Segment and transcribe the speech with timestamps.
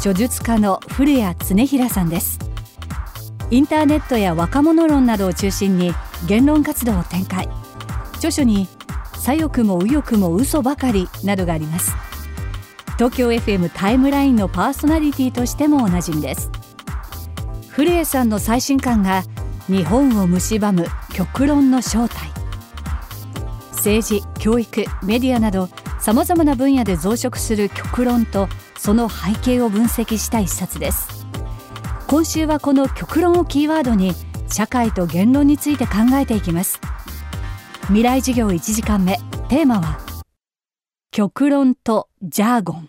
[0.00, 2.38] 著述家の古谷恒平さんです。
[3.50, 5.92] インターネットや若者論などを中心に
[6.26, 7.46] 言論活動を展開。
[8.14, 8.66] 著書に
[9.18, 11.92] 左翼も右翼も嘘ばかりなどがあります。
[12.96, 16.50] 東京 FM タイムラインのパーソナリティとしてもおなじみです。
[17.68, 19.22] 古江さんの最新刊が
[19.66, 22.30] 日本を蝕む極論の正体。
[23.72, 28.48] 政治教育メディアなどさまざまな分野で増殖する極論と
[28.80, 31.26] その背景を分析した一冊です。
[32.06, 34.14] 今週はこの極論をキーワードに
[34.48, 36.80] 社会と言論について考えていきます。
[37.88, 39.18] 未来授業1時間目
[39.50, 39.98] テーマは
[41.10, 42.88] 極論とジャーゴン。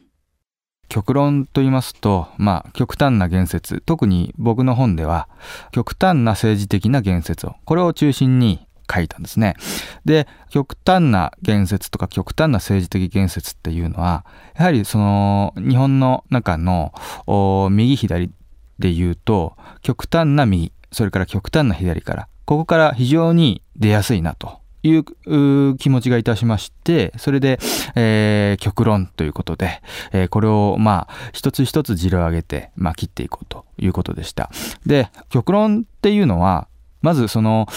[0.87, 5.27] 極論と言いますと、まあ、極端な言説、特に僕の本では、
[5.73, 9.55] 極端な政治的な言説を、これを中心に書いたんですね。
[10.05, 14.25] で、極端な言説とか極端な政治的言説っていうのは、
[14.57, 16.93] やはりその日本の中の
[17.71, 18.31] 右左
[18.79, 27.59] で言うと、極端な右、それから極端な左から、ここから非常に出やすいなという気持ちがいたしまして、それで、
[27.95, 29.81] えー、極論ということで、
[30.11, 34.49] えー、これをまあ一つ一つ字を上げて、まあ、切っていこうということでした。
[34.85, 36.67] で、極論っていうのは、
[37.01, 37.67] まずその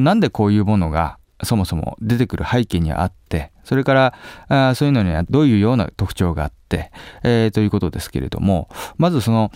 [0.00, 4.14] なんでこういうものがそもそも出てくる背景にあってそれから
[4.48, 6.90] あそういうのにはどういうような特徴があって、
[7.22, 9.50] えー、ということですけれどもまずその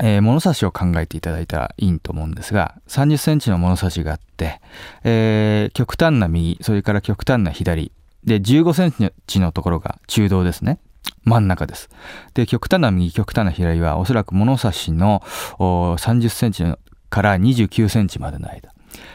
[0.00, 4.60] えー、物差しを考えていただいたらいいと思うんですが30センチの物差しがあって、
[5.02, 7.90] えー、極端な右それから極端な左
[8.22, 10.78] で15センチのところが中道ですね
[11.24, 11.88] 真ん中です。
[12.34, 15.22] で、極端な右、極端な左はおそらく物差しの
[15.58, 16.78] 30センチの
[17.12, 18.72] から29センチまでの間。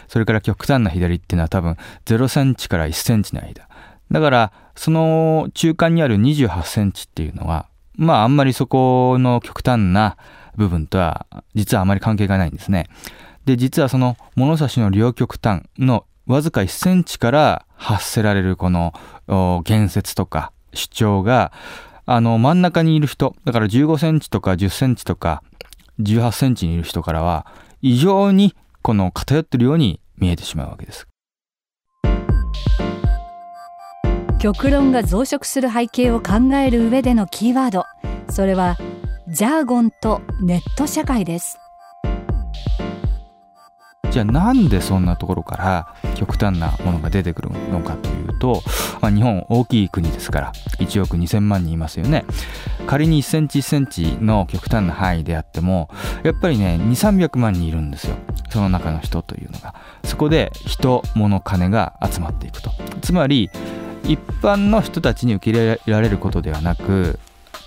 [0.07, 3.67] それから極端な左っていうのは多分0センチから1センチの間。
[4.11, 7.65] だから、その中間にある28センチっていうのは、
[7.95, 10.15] まああんまりそこの極端な
[10.55, 11.25] 部分とは
[11.55, 12.85] 実はあまり関係がないんですね。
[13.45, 18.93] で、実はその物差しの両極端のわずか1センチから発せられるこの
[19.65, 21.51] 言説とか主張が、
[22.05, 25.41] あの真ん中にいる人、だから15センチとか10センチとか
[25.99, 27.47] 18センチにいる人からは
[27.81, 31.07] 異常にこの偏ってるように見えてしまうわけです。
[34.39, 37.85] 極論が増殖する背景を考える上でのキーワード
[38.29, 38.77] それは
[39.27, 41.57] ジャーゴンとネット社会です
[44.11, 48.63] じゃあなんでそんなところから極端なものが出てくるのかというと、
[49.01, 52.25] まあ、日本大きい国ですから1億2000万人いますよね。
[52.85, 55.89] 仮に1センチ1センチの極端な範囲であっても
[56.23, 58.15] やっぱりね2300万人いるんですよ。
[58.49, 59.75] その中の人というのが。
[60.03, 62.71] そこで人物金が集まっていくと。
[63.01, 63.49] つまり
[64.03, 67.19] 一般の人たちに受け入れられることではなく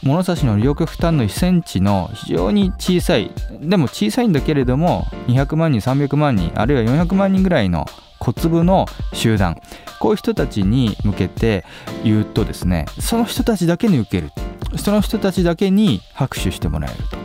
[0.02, 3.30] 物差しの両極端の1センチの非常に小さい。
[3.60, 7.86] でも小さいんだけれども200万人300万人あるいは400万人ぐらいの
[8.20, 9.60] 小粒の集団。
[9.98, 11.64] こういう人たちに向けて
[12.04, 14.30] 言うとですねその人たちだけに受ける。
[14.78, 17.16] その人たちだけに拍手してもらえると。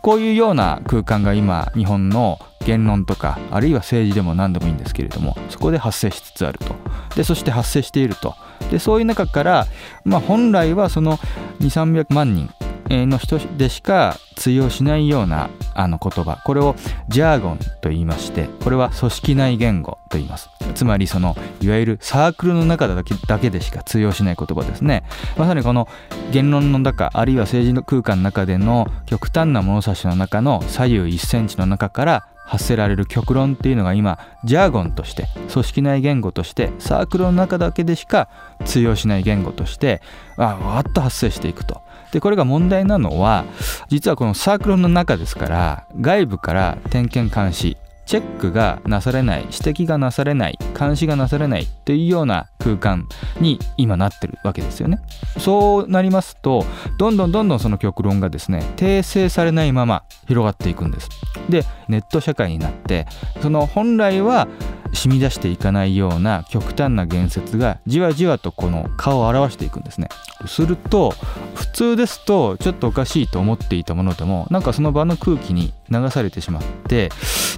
[0.00, 6.74] こういうような空間が今日本の言論とかあるいは政治でも何でもいいんですけれどもそこで発生しつつあると。
[7.16, 8.34] でそして発生していると。
[8.70, 9.66] でそういう中から、
[10.04, 11.18] まあ、本来はその
[11.60, 12.50] 2300万人
[12.90, 16.40] の人でしか通用しないようなあの言葉。
[16.44, 16.76] これを
[17.08, 20.50] ジャーゴンと言いましてこれは組織内言語と言います。
[20.74, 25.04] つまりそのいわゆるサークルの中だけだけでしか通用しない言葉ですね。
[25.36, 25.88] まさにこの
[26.32, 38.28] 言論の中あるいは政治の空間の中での極端な物差しの中の左右1センチの中から発せられる極論っていうのが今ジャーゴンとして組織内言語としてサークルの中だけでしか
[38.64, 40.02] 通用しない言語として
[40.36, 41.82] わわっと発生していくと。
[42.14, 43.44] でこれが問題なのは
[43.88, 47.76] 実はこのサークルの中ですから外部から点検監視
[48.06, 53.08] チェックがなされない指摘がなされない監視がなされないっていうような空間
[53.40, 55.00] に今なってるわけですよね。
[55.38, 56.64] そうなりますと
[56.98, 61.08] どんどんどんどんその極論がですね訂正されないまま広がっていくんです。
[61.48, 63.06] でネット社会になって
[63.42, 64.46] その本来は
[64.94, 70.08] 染み出していかないような極端な言説がじわじわとこの顔を表していくんですね。
[70.46, 71.10] すると
[71.54, 77.10] 普通ですとちょっとおかしいと思っていたものでもなんかその場の空気に流されてしまって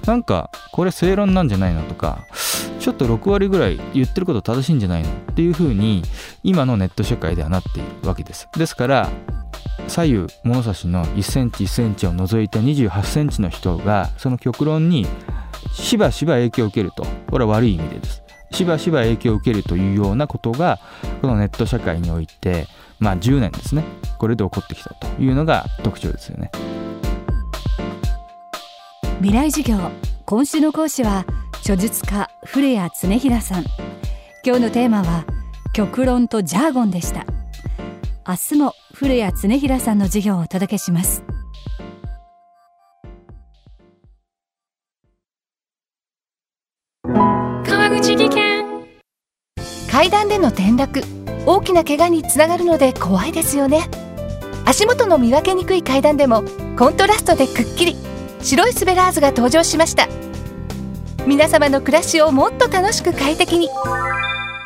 [0.05, 2.25] なんかこれ正論なんじゃないのとか
[2.79, 6.03] ちょっと6割ぐらい言ってること正しいんじゃないのっていう風に
[6.43, 8.47] 今のネット社会ではなっているわけです。
[8.57, 9.09] ですから
[9.87, 15.07] 左右物差しの1センチ1センチを除いた28センチの人がその極論に
[15.73, 17.05] しばしば影響を受けると。
[17.29, 18.23] これは悪い意味でです。
[18.51, 20.79] しばしば影響を受けるというようなことが
[21.21, 22.67] このネット社会において
[22.99, 23.83] まあ10年ですね。
[24.17, 26.51] これで起こってきたというのが特徴ですよね。
[29.19, 29.77] 未来授業
[30.25, 31.25] 今週の講師は
[31.59, 33.65] 著述家古谷恒平さん。
[34.45, 35.25] 今日のテーマは
[35.73, 37.25] 極論とジャーゴンでした。
[38.27, 41.23] 明日も古谷恒平さんの授業をお届けします。
[47.03, 48.65] 川口技研。
[49.91, 51.03] 階段での転落。
[51.45, 53.87] 大きな怪我につながるので怖いですよね。
[54.65, 56.43] 足元の見分けにくい階段でも
[56.75, 57.95] コントラストでくっきり。
[58.41, 60.07] 白いスベラーズが登場しました。
[61.27, 63.69] 皆様の暮らしをもっと楽しく快適に。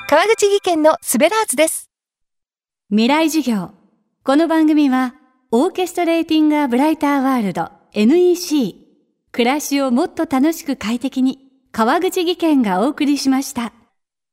[0.07, 1.89] 川口技研のスベラーズです。
[2.89, 3.80] 未来授業
[4.23, 5.15] この番組は
[5.49, 8.75] オーケストレーティングアブライターワールド NEC
[9.31, 11.39] 暮らしをもっと楽しく快適に
[11.71, 13.73] 川口技研がお送りしました。